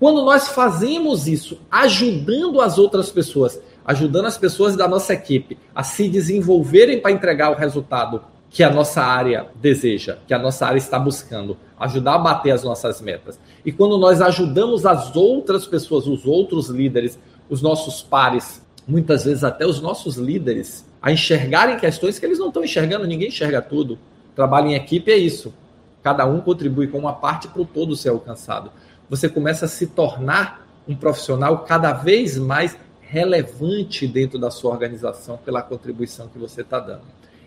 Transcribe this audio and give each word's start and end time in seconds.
Quando 0.00 0.24
nós 0.24 0.48
fazemos 0.48 1.28
isso, 1.28 1.60
ajudando 1.70 2.62
as 2.62 2.78
outras 2.78 3.10
pessoas, 3.10 3.60
ajudando 3.84 4.24
as 4.24 4.38
pessoas 4.38 4.74
da 4.74 4.88
nossa 4.88 5.12
equipe 5.12 5.58
a 5.74 5.82
se 5.82 6.08
desenvolverem 6.08 7.00
para 7.00 7.12
entregar 7.12 7.50
o 7.50 7.54
resultado 7.54 8.22
que 8.48 8.64
a 8.64 8.70
nossa 8.70 9.02
área 9.02 9.48
deseja, 9.56 10.16
que 10.26 10.32
a 10.32 10.38
nossa 10.38 10.66
área 10.66 10.78
está 10.78 10.98
buscando, 10.98 11.54
ajudar 11.78 12.14
a 12.14 12.18
bater 12.18 12.50
as 12.50 12.64
nossas 12.64 13.02
metas. 13.02 13.38
E 13.62 13.70
quando 13.70 13.98
nós 13.98 14.22
ajudamos 14.22 14.86
as 14.86 15.14
outras 15.14 15.66
pessoas, 15.66 16.06
os 16.06 16.24
outros 16.24 16.70
líderes, 16.70 17.18
os 17.50 17.60
nossos 17.60 18.00
pares, 18.00 18.64
muitas 18.88 19.26
vezes 19.26 19.44
até 19.44 19.66
os 19.66 19.82
nossos 19.82 20.16
líderes, 20.16 20.82
a 21.02 21.12
enxergarem 21.12 21.78
questões 21.78 22.18
que 22.18 22.24
eles 22.24 22.38
não 22.38 22.48
estão 22.48 22.64
enxergando, 22.64 23.06
ninguém 23.06 23.28
enxerga 23.28 23.60
tudo. 23.60 23.98
Trabalho 24.34 24.68
em 24.68 24.74
equipe 24.74 25.12
é 25.12 25.16
isso. 25.18 25.52
Cada 26.02 26.24
um 26.24 26.40
contribui 26.40 26.86
com 26.86 26.96
uma 26.98 27.12
parte 27.12 27.48
para 27.48 27.60
o 27.60 27.66
todo 27.66 27.94
ser 27.94 28.08
alcançado. 28.08 28.72
Você 29.10 29.28
começa 29.28 29.64
a 29.64 29.68
se 29.68 29.88
tornar 29.88 30.64
um 30.86 30.94
profissional 30.94 31.58
cada 31.64 31.92
vez 31.92 32.38
mais 32.38 32.76
relevante 33.00 34.06
dentro 34.06 34.38
da 34.38 34.52
sua 34.52 34.70
organização 34.70 35.36
pela 35.36 35.62
contribuição 35.62 36.28
que 36.28 36.38
você 36.38 36.60
está 36.60 36.78
dando. 36.78 37.02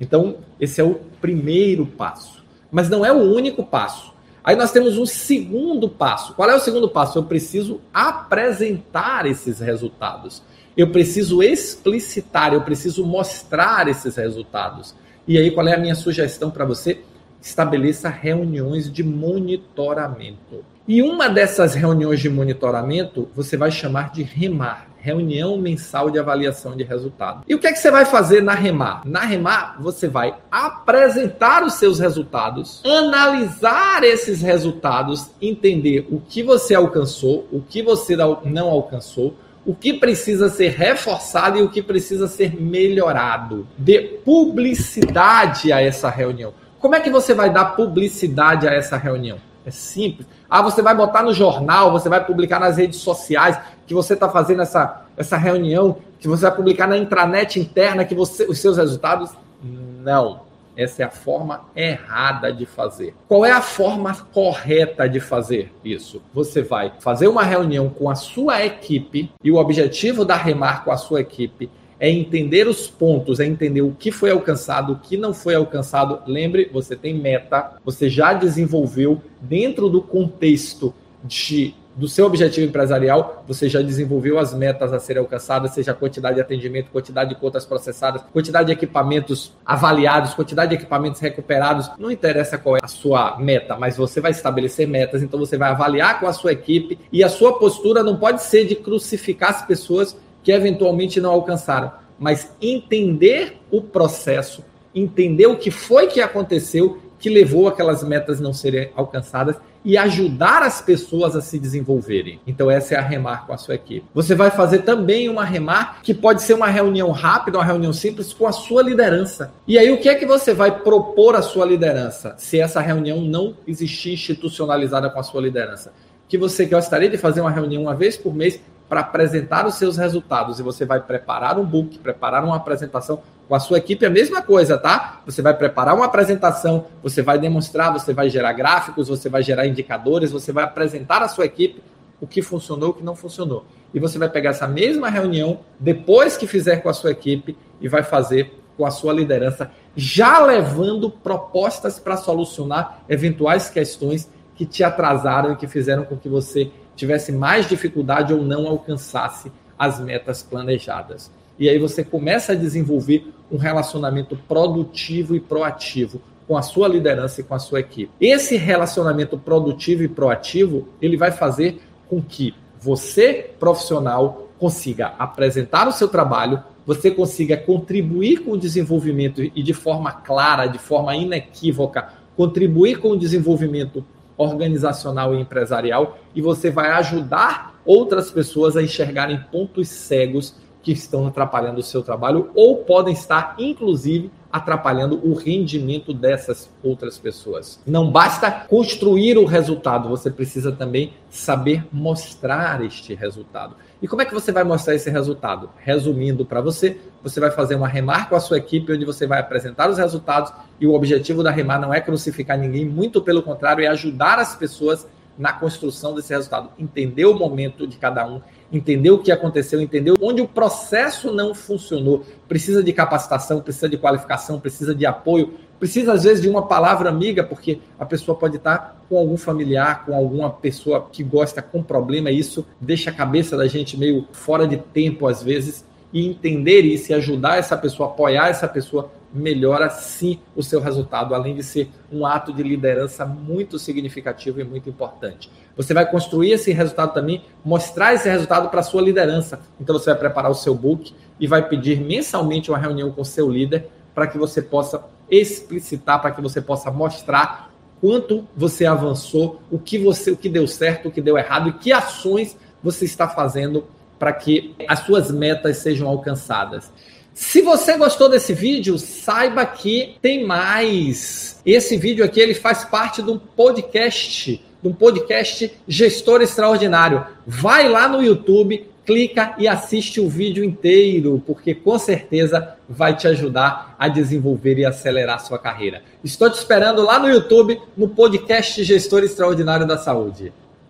Então, 0.00 0.38
esse 0.60 0.80
é 0.80 0.84
o 0.84 0.96
primeiro 1.20 1.86
passo. 1.86 2.44
Mas 2.72 2.90
não 2.90 3.04
é 3.04 3.12
o 3.12 3.32
único 3.32 3.64
passo. 3.64 4.12
Aí 4.42 4.56
nós 4.56 4.72
temos 4.72 4.98
um 4.98 5.06
segundo 5.06 5.88
passo. 5.88 6.34
Qual 6.34 6.50
é 6.50 6.56
o 6.56 6.60
segundo 6.60 6.88
passo? 6.88 7.18
Eu 7.18 7.22
preciso 7.22 7.80
apresentar 7.94 9.24
esses 9.24 9.60
resultados. 9.60 10.42
Eu 10.76 10.90
preciso 10.90 11.40
explicitar, 11.40 12.52
eu 12.52 12.62
preciso 12.62 13.06
mostrar 13.06 13.86
esses 13.86 14.16
resultados. 14.16 14.92
E 15.26 15.38
aí, 15.38 15.52
qual 15.52 15.68
é 15.68 15.74
a 15.74 15.78
minha 15.78 15.94
sugestão 15.94 16.50
para 16.50 16.64
você? 16.64 17.04
Estabeleça 17.44 18.08
reuniões 18.08 18.90
de 18.90 19.04
monitoramento. 19.04 20.64
E 20.88 21.02
uma 21.02 21.28
dessas 21.28 21.74
reuniões 21.74 22.18
de 22.20 22.30
monitoramento 22.30 23.28
você 23.34 23.56
vai 23.56 23.70
chamar 23.70 24.10
de 24.12 24.22
REMAR 24.22 24.94
reunião 25.04 25.58
mensal 25.58 26.08
de 26.08 26.18
avaliação 26.18 26.74
de 26.74 26.82
resultado. 26.82 27.44
E 27.46 27.54
o 27.54 27.58
que 27.58 27.66
é 27.66 27.72
que 27.72 27.78
você 27.78 27.90
vai 27.90 28.06
fazer 28.06 28.42
na 28.42 28.54
Remar? 28.54 29.02
Na 29.04 29.20
Remar, 29.20 29.76
você 29.78 30.08
vai 30.08 30.34
apresentar 30.50 31.62
os 31.62 31.74
seus 31.74 31.98
resultados, 31.98 32.80
analisar 32.82 34.02
esses 34.02 34.40
resultados, 34.40 35.30
entender 35.42 36.08
o 36.10 36.18
que 36.18 36.42
você 36.42 36.74
alcançou, 36.74 37.46
o 37.52 37.60
que 37.60 37.82
você 37.82 38.16
não 38.16 38.70
alcançou, 38.70 39.36
o 39.66 39.74
que 39.74 39.92
precisa 39.92 40.48
ser 40.48 40.70
reforçado 40.70 41.58
e 41.58 41.62
o 41.62 41.68
que 41.68 41.82
precisa 41.82 42.26
ser 42.26 42.58
melhorado. 42.58 43.66
Dê 43.76 44.00
publicidade 44.00 45.70
a 45.70 45.82
essa 45.82 46.08
reunião. 46.08 46.54
Como 46.84 46.94
é 46.94 47.00
que 47.00 47.08
você 47.08 47.32
vai 47.32 47.50
dar 47.50 47.76
publicidade 47.76 48.68
a 48.68 48.70
essa 48.70 48.98
reunião? 48.98 49.38
É 49.64 49.70
simples. 49.70 50.26
Ah, 50.50 50.60
você 50.60 50.82
vai 50.82 50.94
botar 50.94 51.22
no 51.22 51.32
jornal, 51.32 51.90
você 51.90 52.10
vai 52.10 52.22
publicar 52.22 52.60
nas 52.60 52.76
redes 52.76 53.00
sociais 53.00 53.58
que 53.86 53.94
você 53.94 54.12
está 54.12 54.28
fazendo 54.28 54.60
essa, 54.60 55.06
essa 55.16 55.38
reunião, 55.38 55.96
que 56.20 56.28
você 56.28 56.42
vai 56.42 56.54
publicar 56.54 56.86
na 56.86 56.98
intranet 56.98 57.58
interna 57.58 58.04
que 58.04 58.14
você, 58.14 58.44
os 58.44 58.58
seus 58.58 58.76
resultados. 58.76 59.30
Não. 59.62 60.42
Essa 60.76 61.04
é 61.04 61.06
a 61.06 61.10
forma 61.10 61.62
errada 61.74 62.52
de 62.52 62.66
fazer. 62.66 63.14
Qual 63.26 63.46
é 63.46 63.52
a 63.52 63.62
forma 63.62 64.14
correta 64.30 65.08
de 65.08 65.20
fazer 65.20 65.72
isso? 65.82 66.20
Você 66.34 66.60
vai 66.60 66.92
fazer 67.00 67.28
uma 67.28 67.44
reunião 67.44 67.88
com 67.88 68.10
a 68.10 68.14
sua 68.14 68.62
equipe 68.62 69.32
e 69.42 69.50
o 69.50 69.56
objetivo 69.56 70.22
da 70.22 70.36
Remar 70.36 70.84
com 70.84 70.92
a 70.92 70.98
sua 70.98 71.22
equipe 71.22 71.70
é 71.98 72.10
entender 72.10 72.66
os 72.66 72.86
pontos, 72.88 73.40
é 73.40 73.46
entender 73.46 73.82
o 73.82 73.92
que 73.92 74.10
foi 74.10 74.30
alcançado, 74.30 74.92
o 74.92 74.98
que 74.98 75.16
não 75.16 75.32
foi 75.32 75.54
alcançado. 75.54 76.20
Lembre, 76.26 76.70
você 76.72 76.96
tem 76.96 77.14
meta, 77.14 77.72
você 77.84 78.08
já 78.08 78.32
desenvolveu 78.32 79.20
dentro 79.40 79.88
do 79.88 80.02
contexto 80.02 80.94
de 81.22 81.74
do 81.96 82.08
seu 82.08 82.26
objetivo 82.26 82.66
empresarial, 82.66 83.44
você 83.46 83.68
já 83.68 83.80
desenvolveu 83.80 84.38
as 84.38 84.52
metas 84.52 84.92
a 84.92 84.98
serem 84.98 85.20
alcançadas, 85.20 85.72
seja 85.72 85.94
quantidade 85.94 86.36
de 86.36 86.40
atendimento, 86.40 86.90
quantidade 86.90 87.30
de 87.30 87.36
contas 87.40 87.64
processadas, 87.64 88.22
quantidade 88.32 88.66
de 88.66 88.72
equipamentos 88.72 89.52
avaliados, 89.64 90.34
quantidade 90.34 90.70
de 90.70 90.76
equipamentos 90.76 91.20
recuperados. 91.20 91.90
Não 91.98 92.10
interessa 92.10 92.58
qual 92.58 92.76
é 92.76 92.80
a 92.82 92.88
sua 92.88 93.38
meta, 93.38 93.76
mas 93.76 93.96
você 93.96 94.20
vai 94.20 94.32
estabelecer 94.32 94.88
metas, 94.88 95.22
então 95.22 95.38
você 95.38 95.56
vai 95.56 95.70
avaliar 95.70 96.18
com 96.18 96.26
a 96.26 96.32
sua 96.32 96.52
equipe 96.52 96.98
e 97.12 97.22
a 97.22 97.28
sua 97.28 97.58
postura 97.58 98.02
não 98.02 98.16
pode 98.16 98.42
ser 98.42 98.64
de 98.64 98.74
crucificar 98.74 99.50
as 99.50 99.64
pessoas 99.64 100.16
que 100.44 100.52
eventualmente 100.52 101.20
não 101.20 101.32
alcançaram, 101.32 101.90
mas 102.18 102.54
entender 102.62 103.58
o 103.70 103.82
processo, 103.82 104.62
entender 104.94 105.46
o 105.46 105.56
que 105.56 105.70
foi 105.70 106.06
que 106.06 106.20
aconteceu 106.20 107.00
que 107.18 107.30
levou 107.30 107.66
aquelas 107.66 108.04
metas 108.04 108.38
não 108.38 108.52
serem 108.52 108.90
alcançadas 108.94 109.56
e 109.82 109.96
ajudar 109.96 110.62
as 110.62 110.82
pessoas 110.82 111.34
a 111.34 111.40
se 111.40 111.58
desenvolverem. 111.58 112.38
Então 112.46 112.70
essa 112.70 112.94
é 112.94 112.98
a 112.98 113.02
remar 113.02 113.46
com 113.46 113.52
a 113.52 113.56
sua 113.56 113.74
equipe. 113.74 114.06
Você 114.14 114.34
vai 114.34 114.50
fazer 114.50 114.80
também 114.80 115.28
uma 115.28 115.44
remar 115.44 116.02
que 116.02 116.12
pode 116.12 116.42
ser 116.42 116.52
uma 116.52 116.68
reunião 116.68 117.10
rápida, 117.10 117.58
uma 117.58 117.64
reunião 117.64 117.92
simples 117.92 118.32
com 118.34 118.46
a 118.46 118.52
sua 118.52 118.82
liderança. 118.82 119.54
E 119.66 119.78
aí 119.78 119.90
o 119.90 119.98
que 119.98 120.08
é 120.08 120.14
que 120.14 120.26
você 120.26 120.52
vai 120.52 120.80
propor 120.80 121.34
à 121.34 121.40
sua 121.40 121.64
liderança 121.64 122.34
se 122.38 122.60
essa 122.60 122.80
reunião 122.80 123.22
não 123.22 123.56
existir 123.66 124.12
institucionalizada 124.12 125.08
com 125.08 125.18
a 125.18 125.22
sua 125.22 125.40
liderança? 125.40 125.92
Que 126.28 126.38
você 126.38 126.66
gostaria 126.66 127.08
de 127.08 127.18
fazer 127.18 127.42
uma 127.42 127.50
reunião 127.50 127.82
uma 127.82 127.94
vez 127.94 128.16
por 128.18 128.34
mês 128.34 128.60
para 128.88 129.00
apresentar 129.00 129.66
os 129.66 129.74
seus 129.74 129.96
resultados 129.96 130.58
e 130.58 130.62
você 130.62 130.84
vai 130.84 131.00
preparar 131.00 131.58
um 131.58 131.64
book, 131.64 131.98
preparar 131.98 132.44
uma 132.44 132.56
apresentação 132.56 133.22
com 133.48 133.54
a 133.54 133.60
sua 133.60 133.78
equipe, 133.78 134.04
é 134.04 134.08
a 134.08 134.10
mesma 134.10 134.40
coisa, 134.40 134.78
tá? 134.78 135.20
Você 135.26 135.42
vai 135.42 135.54
preparar 135.54 135.94
uma 135.94 136.06
apresentação, 136.06 136.86
você 137.02 137.20
vai 137.22 137.38
demonstrar, 137.38 137.92
você 137.92 138.12
vai 138.12 138.30
gerar 138.30 138.52
gráficos, 138.52 139.08
você 139.08 139.28
vai 139.28 139.42
gerar 139.42 139.66
indicadores, 139.66 140.30
você 140.30 140.52
vai 140.52 140.64
apresentar 140.64 141.22
à 141.22 141.28
sua 141.28 141.44
equipe 141.44 141.82
o 142.20 142.26
que 142.26 142.40
funcionou, 142.40 142.90
o 142.90 142.94
que 142.94 143.02
não 143.02 143.14
funcionou. 143.14 143.66
E 143.92 144.00
você 144.00 144.18
vai 144.18 144.28
pegar 144.28 144.50
essa 144.50 144.66
mesma 144.66 145.10
reunião, 145.10 145.60
depois 145.78 146.36
que 146.36 146.46
fizer 146.46 146.78
com 146.78 146.88
a 146.88 146.94
sua 146.94 147.10
equipe, 147.10 147.56
e 147.80 147.88
vai 147.88 148.02
fazer 148.02 148.60
com 148.76 148.86
a 148.86 148.90
sua 148.90 149.12
liderança, 149.12 149.70
já 149.94 150.38
levando 150.38 151.10
propostas 151.10 151.98
para 151.98 152.16
solucionar 152.16 153.04
eventuais 153.08 153.68
questões 153.68 154.28
que 154.54 154.64
te 154.64 154.84
atrasaram 154.84 155.52
e 155.52 155.56
que 155.56 155.66
fizeram 155.66 156.04
com 156.04 156.16
que 156.16 156.28
você 156.28 156.70
tivesse 156.96 157.32
mais 157.32 157.68
dificuldade 157.68 158.32
ou 158.32 158.42
não 158.42 158.66
alcançasse 158.66 159.50
as 159.78 160.00
metas 160.00 160.42
planejadas. 160.42 161.30
E 161.58 161.68
aí 161.68 161.78
você 161.78 162.04
começa 162.04 162.52
a 162.52 162.56
desenvolver 162.56 163.32
um 163.50 163.56
relacionamento 163.56 164.36
produtivo 164.36 165.34
e 165.34 165.40
proativo 165.40 166.20
com 166.46 166.56
a 166.56 166.62
sua 166.62 166.88
liderança 166.88 167.40
e 167.40 167.44
com 167.44 167.54
a 167.54 167.58
sua 167.58 167.80
equipe. 167.80 168.10
Esse 168.20 168.56
relacionamento 168.56 169.38
produtivo 169.38 170.02
e 170.02 170.08
proativo, 170.08 170.88
ele 171.00 171.16
vai 171.16 171.30
fazer 171.30 171.80
com 172.08 172.20
que 172.20 172.54
você, 172.80 173.50
profissional, 173.58 174.48
consiga 174.58 175.14
apresentar 175.18 175.88
o 175.88 175.92
seu 175.92 176.08
trabalho, 176.08 176.62
você 176.86 177.10
consiga 177.10 177.56
contribuir 177.56 178.38
com 178.38 178.52
o 178.52 178.58
desenvolvimento 178.58 179.42
e 179.42 179.62
de 179.62 179.72
forma 179.72 180.12
clara, 180.12 180.66
de 180.66 180.78
forma 180.78 181.16
inequívoca, 181.16 182.08
contribuir 182.36 182.98
com 182.98 183.10
o 183.10 183.18
desenvolvimento 183.18 184.04
organizacional 184.36 185.34
e 185.34 185.40
empresarial 185.40 186.18
e 186.34 186.40
você 186.40 186.70
vai 186.70 186.90
ajudar 186.90 187.74
outras 187.84 188.30
pessoas 188.30 188.76
a 188.76 188.82
enxergarem 188.82 189.40
pontos 189.50 189.88
cegos 189.88 190.56
que 190.82 190.92
estão 190.92 191.26
atrapalhando 191.26 191.80
o 191.80 191.82
seu 191.82 192.02
trabalho 192.02 192.50
ou 192.54 192.78
podem 192.78 193.14
estar, 193.14 193.54
inclusive, 193.58 194.30
atrapalhando 194.54 195.20
o 195.28 195.34
rendimento 195.34 196.14
dessas 196.14 196.70
outras 196.80 197.18
pessoas. 197.18 197.80
Não 197.84 198.08
basta 198.08 198.48
construir 198.48 199.36
o 199.36 199.44
resultado, 199.44 200.08
você 200.08 200.30
precisa 200.30 200.70
também 200.70 201.12
saber 201.28 201.84
mostrar 201.90 202.80
este 202.84 203.16
resultado. 203.16 203.74
E 204.00 204.06
como 204.06 204.22
é 204.22 204.24
que 204.24 204.32
você 204.32 204.52
vai 204.52 204.62
mostrar 204.62 204.94
esse 204.94 205.10
resultado? 205.10 205.70
Resumindo 205.78 206.46
para 206.46 206.60
você, 206.60 207.00
você 207.20 207.40
vai 207.40 207.50
fazer 207.50 207.74
uma 207.74 207.88
remar 207.88 208.28
com 208.28 208.36
a 208.36 208.40
sua 208.40 208.58
equipe, 208.58 208.92
onde 208.92 209.04
você 209.04 209.26
vai 209.26 209.40
apresentar 209.40 209.90
os 209.90 209.98
resultados, 209.98 210.52
e 210.80 210.86
o 210.86 210.94
objetivo 210.94 211.42
da 211.42 211.50
remar 211.50 211.80
não 211.80 211.92
é 211.92 212.00
crucificar 212.00 212.56
ninguém, 212.56 212.84
muito 212.84 213.20
pelo 213.20 213.42
contrário, 213.42 213.82
é 213.82 213.88
ajudar 213.88 214.38
as 214.38 214.54
pessoas 214.54 215.04
na 215.36 215.52
construção 215.52 216.14
desse 216.14 216.32
resultado, 216.32 216.70
entender 216.78 217.24
o 217.26 217.34
momento 217.34 217.86
de 217.86 217.96
cada 217.96 218.26
um, 218.26 218.40
entender 218.72 219.10
o 219.10 219.18
que 219.18 219.32
aconteceu, 219.32 219.80
entender 219.80 220.14
onde 220.20 220.40
o 220.40 220.48
processo 220.48 221.32
não 221.32 221.54
funcionou. 221.54 222.24
Precisa 222.48 222.82
de 222.82 222.92
capacitação, 222.92 223.60
precisa 223.60 223.88
de 223.88 223.96
qualificação, 223.96 224.60
precisa 224.60 224.94
de 224.94 225.04
apoio, 225.04 225.54
precisa 225.78 226.12
às 226.12 226.24
vezes 226.24 226.40
de 226.40 226.48
uma 226.48 226.66
palavra 226.66 227.08
amiga, 227.08 227.42
porque 227.42 227.80
a 227.98 228.06
pessoa 228.06 228.36
pode 228.36 228.56
estar 228.56 229.04
com 229.08 229.18
algum 229.18 229.36
familiar, 229.36 230.04
com 230.04 230.14
alguma 230.14 230.50
pessoa 230.50 231.08
que 231.10 231.22
gosta 231.22 231.60
com 231.60 231.82
problema, 231.82 232.30
e 232.30 232.38
isso 232.38 232.64
deixa 232.80 233.10
a 233.10 233.12
cabeça 233.12 233.56
da 233.56 233.66
gente 233.66 233.96
meio 233.96 234.26
fora 234.32 234.66
de 234.66 234.76
tempo 234.76 235.26
às 235.26 235.42
vezes. 235.42 235.84
E 236.12 236.28
entender 236.28 236.82
isso 236.82 237.10
e 237.10 237.14
ajudar 237.14 237.58
essa 237.58 237.76
pessoa, 237.76 238.08
apoiar 238.08 238.48
essa 238.48 238.68
pessoa 238.68 239.10
melhora 239.34 239.90
sim 239.90 240.38
o 240.54 240.62
seu 240.62 240.80
resultado, 240.80 241.34
além 241.34 241.56
de 241.56 241.62
ser 241.62 241.90
um 242.10 242.24
ato 242.24 242.52
de 242.52 242.62
liderança 242.62 243.26
muito 243.26 243.78
significativo 243.78 244.60
e 244.60 244.64
muito 244.64 244.88
importante. 244.88 245.50
Você 245.76 245.92
vai 245.92 246.08
construir 246.08 246.52
esse 246.52 246.72
resultado 246.72 247.12
também, 247.12 247.44
mostrar 247.64 248.14
esse 248.14 248.28
resultado 248.28 248.68
para 248.68 248.80
a 248.80 248.84
sua 248.84 249.02
liderança. 249.02 249.60
Então 249.80 249.98
você 249.98 250.10
vai 250.10 250.18
preparar 250.18 250.50
o 250.50 250.54
seu 250.54 250.74
book 250.74 251.12
e 251.40 251.46
vai 251.46 251.68
pedir 251.68 252.00
mensalmente 252.00 252.70
uma 252.70 252.78
reunião 252.78 253.10
com 253.10 253.22
o 253.22 253.24
seu 253.24 253.50
líder 253.50 253.88
para 254.14 254.28
que 254.28 254.38
você 254.38 254.62
possa 254.62 255.04
explicitar, 255.28 256.22
para 256.22 256.30
que 256.30 256.40
você 256.40 256.60
possa 256.60 256.90
mostrar 256.90 257.72
quanto 258.00 258.46
você 258.56 258.86
avançou, 258.86 259.60
o 259.70 259.78
que 259.78 259.98
você, 259.98 260.30
o 260.30 260.36
que 260.36 260.48
deu 260.48 260.68
certo, 260.68 261.08
o 261.08 261.10
que 261.10 261.20
deu 261.20 261.36
errado 261.36 261.70
e 261.70 261.72
que 261.72 261.92
ações 261.92 262.56
você 262.82 263.04
está 263.04 263.26
fazendo 263.26 263.84
para 264.18 264.32
que 264.32 264.74
as 264.86 265.00
suas 265.00 265.30
metas 265.30 265.78
sejam 265.78 266.08
alcançadas. 266.08 266.92
Se 267.34 267.60
você 267.62 267.96
gostou 267.96 268.28
desse 268.28 268.54
vídeo, 268.54 268.96
saiba 268.96 269.66
que 269.66 270.14
tem 270.22 270.46
mais. 270.46 271.60
Esse 271.66 271.96
vídeo 271.96 272.24
aqui 272.24 272.38
ele 272.38 272.54
faz 272.54 272.84
parte 272.84 273.20
de 273.22 273.28
um 273.28 273.36
podcast, 273.38 274.64
de 274.80 274.88
um 274.88 274.92
podcast 274.92 275.72
Gestor 275.88 276.42
Extraordinário. 276.42 277.26
Vai 277.44 277.88
lá 277.88 278.06
no 278.08 278.22
YouTube, 278.22 278.88
clica 279.04 279.52
e 279.58 279.66
assiste 279.66 280.20
o 280.20 280.28
vídeo 280.28 280.62
inteiro, 280.62 281.42
porque 281.44 281.74
com 281.74 281.98
certeza 281.98 282.76
vai 282.88 283.16
te 283.16 283.26
ajudar 283.26 283.96
a 283.98 284.06
desenvolver 284.06 284.78
e 284.78 284.84
acelerar 284.84 285.44
sua 285.44 285.58
carreira. 285.58 286.02
Estou 286.22 286.48
te 286.48 286.58
esperando 286.58 287.02
lá 287.02 287.18
no 287.18 287.28
YouTube, 287.28 287.80
no 287.96 288.10
podcast 288.10 288.84
Gestor 288.84 289.24
Extraordinário 289.24 289.88
da 289.88 289.98
Saúde. 289.98 290.52